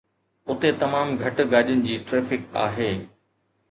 اتي 0.51 0.69
تمام 0.85 1.13
گهٽ 1.21 1.43
گاڏين 1.53 1.87
جي 1.87 2.01
ٽريفڪ 2.09 2.61
آهي 2.67 2.93